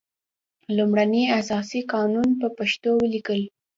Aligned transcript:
لومړنی 0.75 1.23
اساسي 1.39 1.81
قانون 1.93 2.29
په 2.41 2.47
پښتو 2.57 2.91
ولیکل. 3.03 3.41